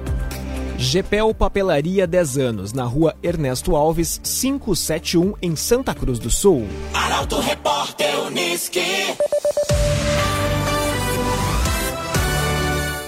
GPEL 0.76 1.33
Papelaria 1.35 2.07
10 2.07 2.38
anos, 2.38 2.73
na 2.73 2.85
rua 2.85 3.17
Ernesto 3.23 3.76
Alves, 3.76 4.21
571, 4.23 5.35
em 5.41 5.57
Santa 5.57 5.95
Cruz 5.95 6.19
do 6.19 6.31
Sul. 6.31 6.67
Arauto 6.93 7.38
Repórter 7.38 8.21
Unisque. 8.26 8.81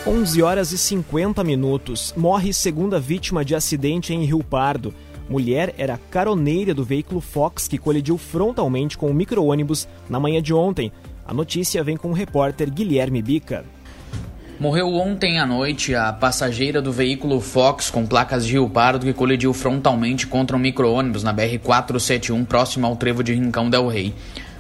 11 0.09 0.41
horas 0.41 0.71
e 0.71 0.79
50 0.79 1.43
minutos. 1.43 2.15
Morre 2.17 2.53
segunda 2.53 3.01
vítima 3.01 3.45
de 3.45 3.57
acidente 3.57 4.15
em 4.15 4.25
Rio 4.25 4.39
Pardo. 4.39 4.95
Mulher 5.29 5.75
era 5.77 5.99
caroneira 5.99 6.73
do 6.73 6.85
veículo 6.85 7.21
Fox 7.21 7.67
que 7.67 7.77
colidiu 7.77 8.17
frontalmente 8.17 8.97
com 8.97 9.11
o 9.11 9.15
micro-ônibus 9.15 9.89
na 10.09 10.21
manhã 10.21 10.41
de 10.41 10.55
ontem. 10.55 10.93
A 11.27 11.35
notícia 11.35 11.83
vem 11.83 11.97
com 11.97 12.11
o 12.11 12.15
repórter 12.15 12.71
Guilherme 12.71 13.21
Bica. 13.21 13.65
Morreu 14.61 14.95
ontem 14.95 15.41
à 15.41 15.45
noite 15.45 15.93
a 15.93 16.13
passageira 16.13 16.81
do 16.81 16.93
veículo 16.93 17.41
Fox 17.41 17.91
com 17.91 18.07
placas 18.07 18.47
de 18.47 18.53
Rio 18.53 18.71
Pardo 18.71 19.05
que 19.05 19.13
colidiu 19.13 19.53
frontalmente 19.53 20.29
contra 20.29 20.57
um 20.57 20.61
micro-ônibus 20.61 21.25
na 21.25 21.35
BR-471 21.35 22.47
próximo 22.47 22.87
ao 22.87 22.95
trevo 22.95 23.25
de 23.25 23.35
Rincão 23.35 23.69
del 23.69 23.89
Rei. 23.89 24.15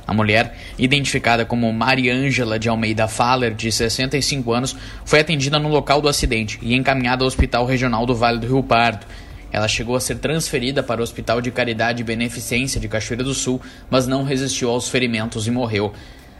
A 0.06 0.14
mulher, 0.14 0.56
identificada 0.78 1.44
como 1.44 1.72
Mariângela 1.72 2.58
de 2.58 2.68
Almeida 2.68 3.08
Faller, 3.08 3.52
de 3.52 3.72
65 3.72 4.52
anos, 4.52 4.76
foi 5.04 5.20
atendida 5.20 5.58
no 5.58 5.68
local 5.68 6.00
do 6.00 6.08
acidente 6.08 6.58
e 6.62 6.74
encaminhada 6.74 7.24
ao 7.24 7.28
Hospital 7.28 7.66
Regional 7.66 8.06
do 8.06 8.14
Vale 8.14 8.38
do 8.38 8.46
Rio 8.46 8.62
Pardo. 8.62 9.04
Ela 9.50 9.66
chegou 9.66 9.96
a 9.96 10.00
ser 10.00 10.18
transferida 10.18 10.82
para 10.82 11.00
o 11.00 11.04
Hospital 11.04 11.40
de 11.40 11.50
Caridade 11.50 12.02
e 12.02 12.04
Beneficência 12.04 12.80
de 12.80 12.88
Cachoeira 12.88 13.24
do 13.24 13.34
Sul, 13.34 13.60
mas 13.90 14.06
não 14.06 14.22
resistiu 14.22 14.70
aos 14.70 14.88
ferimentos 14.88 15.46
e 15.46 15.50
morreu. 15.50 15.92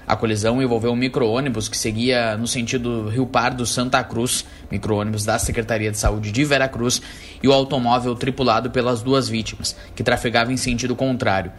A 0.07 0.15
colisão 0.15 0.63
envolveu 0.63 0.93
um 0.93 0.97
micro-ônibus 0.97 1.69
que 1.69 1.77
seguia 1.77 2.37
no 2.37 2.47
sentido 2.47 3.09
Rio 3.09 3.27
Pardo 3.27 3.67
Santa 3.67 4.05
Cruz, 4.05 4.45
micro-ônibus 4.71 5.25
da 5.25 5.37
Secretaria 5.37 5.91
de 5.91 5.99
Saúde 5.99 6.31
de 6.31 6.45
Veracruz, 6.45 7.03
e 7.43 7.49
o 7.49 7.53
automóvel 7.53 8.15
tripulado 8.15 8.71
pelas 8.71 9.03
duas 9.03 9.29
vítimas, 9.29 9.75
que 9.97 10.05
trafegavam 10.05 10.53
em 10.53 10.57
sentido 10.57 10.95
contrário. 10.95 11.51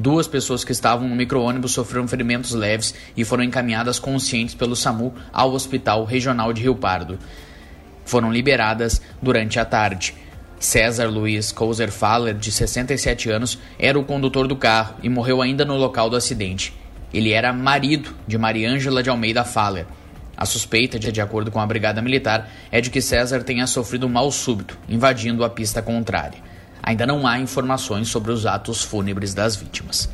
Duas 0.00 0.28
pessoas 0.28 0.62
que 0.62 0.70
estavam 0.70 1.08
no 1.08 1.16
micro-ônibus 1.16 1.72
sofreram 1.72 2.06
ferimentos 2.06 2.52
leves 2.52 2.94
e 3.16 3.24
foram 3.24 3.42
encaminhadas 3.42 3.98
conscientes 3.98 4.54
pelo 4.54 4.76
SAMU 4.76 5.12
ao 5.32 5.52
Hospital 5.52 6.04
Regional 6.04 6.52
de 6.52 6.62
Rio 6.62 6.76
Pardo. 6.76 7.18
Foram 8.04 8.30
liberadas 8.30 9.02
durante 9.20 9.58
a 9.58 9.64
tarde. 9.64 10.14
César 10.60 11.08
Luiz 11.08 11.50
Couser 11.50 11.90
Faller, 11.90 12.34
de 12.34 12.52
67 12.52 13.28
anos, 13.28 13.58
era 13.76 13.98
o 13.98 14.04
condutor 14.04 14.46
do 14.46 14.54
carro 14.54 14.94
e 15.02 15.08
morreu 15.08 15.42
ainda 15.42 15.64
no 15.64 15.76
local 15.76 16.08
do 16.08 16.14
acidente. 16.14 16.72
Ele 17.12 17.32
era 17.32 17.52
marido 17.52 18.14
de 18.24 18.38
Mariângela 18.38 19.02
de 19.02 19.10
Almeida 19.10 19.42
Faller. 19.42 19.86
A 20.36 20.46
suspeita, 20.46 20.96
de 20.96 21.20
acordo 21.20 21.50
com 21.50 21.60
a 21.60 21.66
Brigada 21.66 22.00
Militar, 22.00 22.48
é 22.70 22.80
de 22.80 22.88
que 22.88 23.00
César 23.00 23.42
tenha 23.42 23.66
sofrido 23.66 24.06
um 24.06 24.10
mal 24.10 24.30
súbito, 24.30 24.78
invadindo 24.88 25.44
a 25.44 25.50
pista 25.50 25.82
contrária. 25.82 26.38
Ainda 26.88 27.06
não 27.06 27.26
há 27.26 27.38
informações 27.38 28.08
sobre 28.08 28.32
os 28.32 28.46
atos 28.46 28.82
fúnebres 28.82 29.34
das 29.34 29.54
vítimas. 29.54 30.08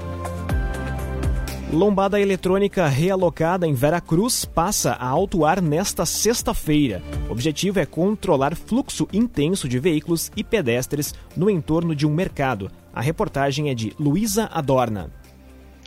Lombada 1.72 2.20
eletrônica 2.20 2.86
realocada 2.86 3.66
em 3.66 3.74
Veracruz 3.74 4.44
passa 4.44 4.92
a 4.92 5.08
autuar 5.08 5.60
nesta 5.60 6.06
sexta-feira. 6.06 7.02
O 7.28 7.32
objetivo 7.32 7.80
é 7.80 7.84
controlar 7.84 8.54
fluxo 8.54 9.08
intenso 9.12 9.68
de 9.68 9.80
veículos 9.80 10.30
e 10.36 10.44
pedestres 10.44 11.12
no 11.36 11.50
entorno 11.50 11.96
de 11.96 12.06
um 12.06 12.14
mercado. 12.14 12.70
A 12.94 13.00
reportagem 13.00 13.70
é 13.70 13.74
de 13.74 13.92
Luísa 13.98 14.48
Adorna. 14.52 15.17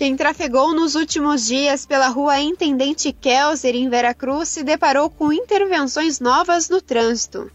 Quem 0.01 0.15
trafegou 0.15 0.73
nos 0.73 0.95
últimos 0.95 1.45
dias 1.45 1.85
pela 1.85 2.07
rua 2.07 2.39
Intendente 2.39 3.13
Kelser, 3.13 3.75
em 3.75 3.87
Veracruz, 3.87 4.49
se 4.49 4.63
deparou 4.63 5.11
com 5.11 5.31
intervenções 5.31 6.19
novas 6.19 6.69
no 6.69 6.81
trânsito. 6.81 7.51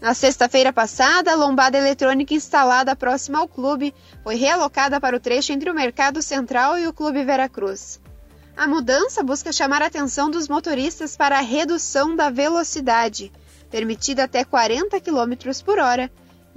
Na 0.00 0.14
sexta-feira 0.14 0.72
passada, 0.72 1.32
a 1.32 1.34
lombada 1.34 1.76
eletrônica 1.76 2.32
instalada 2.32 2.94
próxima 2.94 3.40
ao 3.40 3.48
clube 3.48 3.92
foi 4.22 4.36
realocada 4.36 5.00
para 5.00 5.16
o 5.16 5.18
trecho 5.18 5.52
entre 5.52 5.68
o 5.68 5.74
Mercado 5.74 6.22
Central 6.22 6.78
e 6.78 6.86
o 6.86 6.92
Clube 6.92 7.24
Veracruz. 7.24 8.00
A 8.56 8.68
mudança 8.68 9.24
busca 9.24 9.52
chamar 9.52 9.82
a 9.82 9.86
atenção 9.86 10.30
dos 10.30 10.46
motoristas 10.46 11.16
para 11.16 11.38
a 11.38 11.42
redução 11.42 12.14
da 12.14 12.30
velocidade, 12.30 13.32
permitida 13.72 14.22
até 14.22 14.44
40 14.44 15.00
km 15.00 15.34
por 15.64 15.80
hora, 15.80 16.08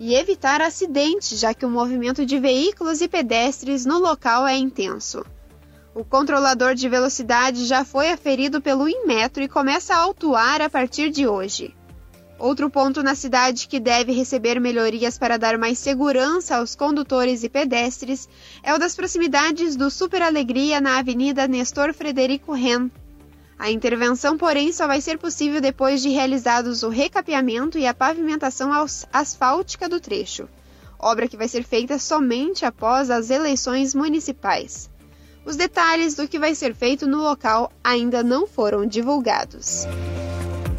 e 0.04 0.16
evitar 0.16 0.62
acidentes, 0.62 1.40
já 1.40 1.54
que 1.54 1.64
o 1.64 1.70
movimento 1.70 2.26
de 2.26 2.40
veículos 2.40 3.02
e 3.02 3.08
pedestres 3.08 3.86
no 3.86 4.00
local 4.00 4.48
é 4.48 4.58
intenso. 4.58 5.24
O 5.94 6.04
controlador 6.04 6.74
de 6.74 6.90
velocidade 6.90 7.66
já 7.68 7.86
foi 7.86 8.10
aferido 8.10 8.60
pelo 8.60 8.90
Inmetro 8.90 9.44
e 9.44 9.48
começa 9.48 9.94
a 9.94 10.00
autuar 10.00 10.60
a 10.60 10.68
partir 10.68 11.12
de 11.12 11.28
hoje. 11.28 11.76
Outro 12.40 12.68
ponto 12.68 13.04
na 13.04 13.14
cidade 13.14 13.68
que 13.68 13.80
deve 13.80 14.12
receber 14.12 14.60
melhorias 14.60 15.20
para 15.20 15.38
dar 15.38 15.56
mais 15.56 15.78
segurança 15.78 16.56
aos 16.58 16.76
condutores 16.76 17.44
e 17.44 17.50
pedestres 17.50 18.28
é 18.64 18.74
o 18.74 18.80
das 18.80 18.96
proximidades 18.96 19.76
do 19.76 19.92
Super 19.92 20.24
Alegria 20.24 20.82
na 20.82 20.98
Avenida 20.98 21.48
Nestor 21.48 21.94
Frederico 21.94 22.54
Ren. 22.54 22.90
A 23.62 23.70
intervenção, 23.70 24.38
porém, 24.40 24.74
só 24.74 24.88
vai 24.88 25.00
ser 25.00 25.20
possível 25.20 25.62
depois 25.62 26.02
de 26.02 26.10
realizados 26.10 26.82
o 26.82 26.90
recapeamento 26.90 27.78
e 27.78 27.86
a 27.86 27.94
pavimentação 27.94 28.72
asfáltica 29.14 29.88
do 29.88 30.00
trecho, 30.00 30.50
obra 30.98 31.28
que 31.28 31.38
vai 31.38 31.48
ser 31.48 31.64
feita 31.64 32.00
somente 32.00 32.66
após 32.66 33.12
as 33.12 33.30
eleições 33.30 33.94
municipais. 33.94 34.90
Os 35.46 35.56
detalhes 35.56 36.16
do 36.16 36.28
que 36.28 36.40
vai 36.40 36.56
ser 36.56 36.74
feito 36.74 37.06
no 37.06 37.22
local 37.22 37.72
ainda 37.84 38.24
não 38.24 38.48
foram 38.48 38.84
divulgados. 38.84 39.86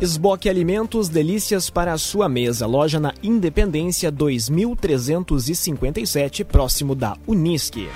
Esboque 0.01 0.49
Alimentos, 0.49 1.09
delícias 1.09 1.71
para 1.71 1.93
a 1.93 1.99
sua 1.99 2.29
mesa. 2.29 2.67
Loja 2.67 2.99
na 2.99 3.15
Independência 3.23 4.11
2357, 4.11 6.43
próximo 6.43 6.97
da 6.97 7.17
Unisque. 7.29 7.89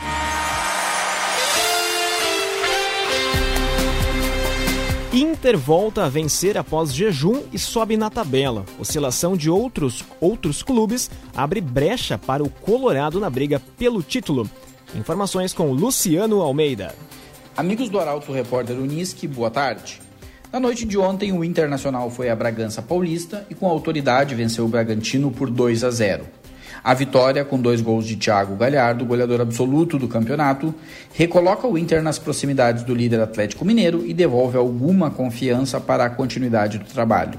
Inter 5.17 5.57
volta 5.57 6.05
a 6.05 6.11
vencer 6.11 6.59
após 6.59 6.93
jejum 6.93 7.43
e 7.51 7.59
sobe 7.59 7.97
na 7.97 8.11
tabela. 8.11 8.67
Oscilação 8.79 9.35
de 9.35 9.49
outros, 9.49 10.05
outros 10.21 10.63
clubes 10.63 11.11
abre 11.35 11.59
brecha 11.59 12.19
para 12.19 12.43
o 12.43 12.51
Colorado 12.51 13.19
na 13.19 13.31
briga 13.31 13.59
pelo 13.79 14.03
título. 14.03 14.47
Informações 14.95 15.55
com 15.55 15.73
Luciano 15.73 16.43
Almeida. 16.43 16.95
Amigos 17.57 17.89
do 17.89 17.99
Arauto 17.99 18.31
Repórter 18.31 18.77
Unisque, 18.77 19.27
boa 19.27 19.51
tarde. 19.51 20.03
Na 20.53 20.61
noite 20.61 20.85
de 20.85 20.99
ontem, 20.99 21.33
o 21.33 21.43
Internacional 21.43 22.11
foi 22.11 22.29
a 22.29 22.37
Bragança 22.37 22.83
Paulista 22.83 23.47
e 23.49 23.55
com 23.55 23.67
autoridade 23.67 24.35
venceu 24.35 24.67
o 24.67 24.69
Bragantino 24.69 25.31
por 25.31 25.49
2 25.49 25.83
a 25.83 25.91
0. 25.91 26.27
A 26.83 26.95
vitória, 26.95 27.45
com 27.45 27.59
dois 27.59 27.81
gols 27.81 28.07
de 28.07 28.17
Thiago 28.17 28.57
Galhardo, 28.57 29.05
goleador 29.05 29.41
absoluto 29.41 29.99
do 29.99 30.09
campeonato, 30.09 30.75
recoloca 31.13 31.67
o 31.67 31.77
Inter 31.77 32.03
nas 32.03 32.19
proximidades 32.19 32.83
do 32.85 32.95
líder 32.95 33.21
Atlético 33.21 33.65
Mineiro 33.65 34.05
e 34.07 34.15
devolve 34.15 34.57
alguma 34.57 35.11
confiança 35.11 35.81
para 35.81 36.05
a 36.05 36.11
continuidade 36.11 36.79
do 36.79 36.85
trabalho. 36.85 37.39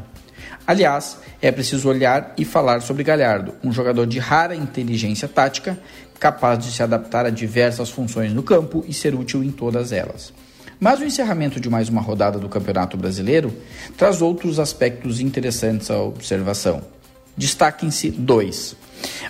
Aliás, 0.65 1.17
é 1.41 1.49
preciso 1.49 1.87
olhar 1.87 2.33
e 2.37 2.43
falar 2.43 2.81
sobre 2.81 3.03
Galhardo, 3.03 3.53
um 3.63 3.71
jogador 3.71 4.05
de 4.05 4.19
rara 4.19 4.53
inteligência 4.53 5.27
tática, 5.27 5.79
capaz 6.19 6.59
de 6.59 6.71
se 6.71 6.83
adaptar 6.83 7.25
a 7.25 7.29
diversas 7.29 7.89
funções 7.89 8.33
no 8.33 8.43
campo 8.43 8.83
e 8.87 8.93
ser 8.93 9.15
útil 9.15 9.43
em 9.43 9.51
todas 9.51 9.93
elas. 9.93 10.33
Mas 10.79 10.99
o 10.99 11.05
encerramento 11.05 11.59
de 11.59 11.69
mais 11.69 11.89
uma 11.89 12.01
rodada 12.01 12.37
do 12.37 12.49
Campeonato 12.49 12.97
Brasileiro 12.97 13.51
traz 13.97 14.21
outros 14.21 14.59
aspectos 14.59 15.19
interessantes 15.19 15.89
à 15.89 15.99
observação. 15.99 16.81
Destaquem-se 17.37 18.09
dois. 18.09 18.75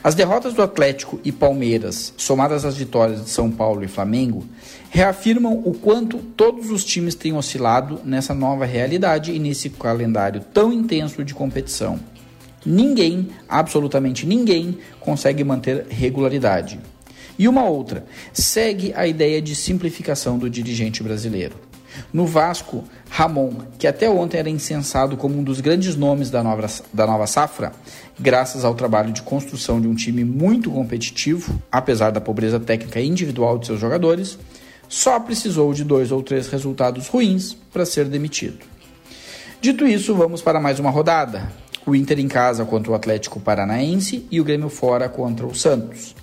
As 0.01 0.15
derrotas 0.15 0.53
do 0.53 0.61
Atlético 0.61 1.19
e 1.25 1.31
Palmeiras, 1.31 2.13
somadas 2.15 2.63
às 2.63 2.77
vitórias 2.77 3.25
de 3.25 3.29
São 3.29 3.51
Paulo 3.51 3.83
e 3.83 3.87
Flamengo, 3.87 4.45
reafirmam 4.89 5.61
o 5.65 5.73
quanto 5.73 6.17
todos 6.17 6.71
os 6.71 6.85
times 6.85 7.15
têm 7.15 7.33
oscilado 7.33 7.99
nessa 8.05 8.33
nova 8.33 8.65
realidade 8.65 9.33
e 9.33 9.39
nesse 9.39 9.69
calendário 9.69 10.41
tão 10.53 10.71
intenso 10.71 11.23
de 11.23 11.33
competição. 11.33 11.99
Ninguém, 12.65 13.29
absolutamente 13.47 14.25
ninguém, 14.25 14.77
consegue 14.99 15.43
manter 15.43 15.85
regularidade. 15.89 16.79
E 17.37 17.47
uma 17.47 17.65
outra, 17.65 18.05
segue 18.33 18.93
a 18.95 19.05
ideia 19.05 19.41
de 19.41 19.53
simplificação 19.53 20.37
do 20.39 20.49
dirigente 20.49 21.03
brasileiro. 21.03 21.66
No 22.11 22.25
Vasco, 22.25 22.83
Ramon, 23.09 23.53
que 23.77 23.87
até 23.87 24.09
ontem 24.09 24.37
era 24.37 24.49
incensado 24.49 25.17
como 25.17 25.37
um 25.37 25.43
dos 25.43 25.59
grandes 25.59 25.95
nomes 25.95 26.29
da 26.29 26.43
nova, 26.43 26.67
da 26.93 27.05
nova 27.05 27.27
safra, 27.27 27.71
graças 28.19 28.65
ao 28.65 28.75
trabalho 28.75 29.11
de 29.11 29.21
construção 29.21 29.79
de 29.79 29.87
um 29.87 29.95
time 29.95 30.23
muito 30.23 30.71
competitivo, 30.71 31.61
apesar 31.71 32.11
da 32.11 32.21
pobreza 32.21 32.59
técnica 32.59 32.99
individual 32.99 33.57
de 33.57 33.67
seus 33.67 33.79
jogadores, 33.79 34.37
só 34.89 35.19
precisou 35.19 35.73
de 35.73 35.83
dois 35.83 36.11
ou 36.11 36.23
três 36.23 36.47
resultados 36.47 37.07
ruins 37.07 37.55
para 37.73 37.85
ser 37.85 38.05
demitido. 38.05 38.65
Dito 39.59 39.85
isso, 39.85 40.15
vamos 40.15 40.41
para 40.41 40.59
mais 40.59 40.79
uma 40.79 40.89
rodada. 40.89 41.51
O 41.85 41.95
Inter 41.95 42.19
em 42.19 42.27
casa 42.27 42.65
contra 42.65 42.91
o 42.91 42.95
Atlético 42.95 43.39
Paranaense 43.39 44.25
e 44.29 44.39
o 44.39 44.43
Grêmio 44.43 44.69
fora 44.69 45.09
contra 45.09 45.45
o 45.45 45.55
Santos. 45.55 46.15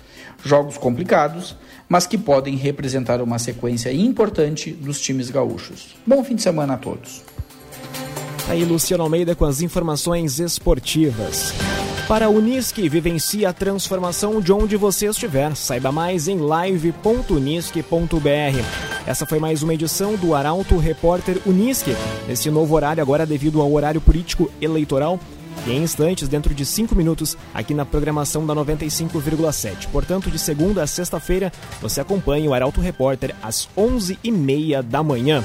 Jogos 0.45 0.77
complicados, 0.77 1.55
mas 1.89 2.05
que 2.05 2.17
podem 2.17 2.55
representar 2.55 3.19
uma 3.19 3.39
sequência 3.39 3.91
importante 3.91 4.71
dos 4.71 5.01
times 5.01 5.31
gaúchos. 5.31 5.95
Bom 6.05 6.23
fim 6.23 6.35
de 6.35 6.43
semana 6.43 6.75
a 6.75 6.77
todos. 6.77 7.23
Aí 8.47 8.63
Luciano 8.63 9.03
Almeida 9.03 9.35
com 9.35 9.43
as 9.43 9.61
informações 9.61 10.39
esportivas. 10.39 11.51
Para 12.07 12.27
a 12.27 12.29
Unisque, 12.29 12.87
vivencie 12.87 13.47
a 13.47 13.51
transformação 13.51 14.39
de 14.39 14.53
onde 14.53 14.77
você 14.77 15.07
estiver. 15.07 15.55
Saiba 15.55 15.91
mais 15.91 16.27
em 16.27 16.37
live.unisque.br. 16.37 19.07
Essa 19.07 19.25
foi 19.25 19.39
mais 19.39 19.63
uma 19.63 19.73
edição 19.73 20.15
do 20.15 20.35
Arauto 20.35 20.77
Repórter 20.77 21.41
Unisque. 21.47 21.95
Nesse 22.27 22.51
novo 22.51 22.75
horário, 22.75 23.01
agora 23.01 23.25
devido 23.25 23.59
ao 23.59 23.73
horário 23.73 23.99
político 23.99 24.51
eleitoral, 24.61 25.19
e 25.65 25.71
em 25.71 25.83
instantes, 25.83 26.27
dentro 26.27 26.53
de 26.53 26.65
5 26.65 26.95
minutos, 26.95 27.37
aqui 27.53 27.73
na 27.73 27.85
programação 27.85 28.45
da 28.45 28.53
95,7. 28.55 29.87
Portanto, 29.91 30.29
de 30.29 30.37
segunda 30.37 30.83
a 30.83 30.87
sexta-feira, 30.87 31.51
você 31.81 32.01
acompanha 32.01 32.49
o 32.49 32.53
Arauto 32.53 32.81
Repórter 32.81 33.33
às 33.41 33.69
11h30 33.77 34.81
da 34.83 35.01
manhã. 35.01 35.43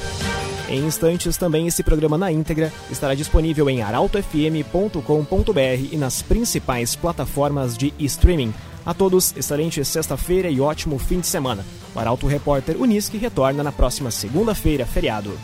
Em 0.68 0.86
instantes, 0.86 1.36
também 1.36 1.66
esse 1.66 1.82
programa 1.82 2.16
na 2.16 2.30
íntegra 2.30 2.72
estará 2.90 3.14
disponível 3.14 3.68
em 3.68 3.82
arautofm.com.br 3.82 5.88
e 5.90 5.96
nas 5.96 6.22
principais 6.22 6.94
plataformas 6.94 7.76
de 7.76 7.92
streaming. 7.98 8.54
A 8.86 8.94
todos, 8.94 9.34
excelente 9.36 9.84
sexta-feira 9.84 10.48
e 10.48 10.60
ótimo 10.60 10.98
fim 10.98 11.20
de 11.20 11.26
semana. 11.26 11.64
O 11.94 11.98
Arauto 11.98 12.26
Repórter 12.26 12.80
Unisque 12.80 13.18
retorna 13.18 13.62
na 13.62 13.72
próxima 13.72 14.10
segunda-feira, 14.10 14.86
feriado. 14.86 15.36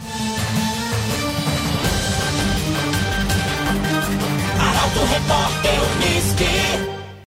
Repórter 5.00 5.78
Unisque. 5.96 6.95